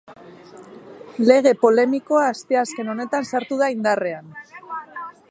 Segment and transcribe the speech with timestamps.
[1.25, 4.33] Lege polemikoa asteazken honetan sartu da indarrean.